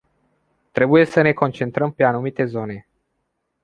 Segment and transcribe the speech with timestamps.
[0.71, 2.87] Trebuie să ne concentrăm pe anumite zone.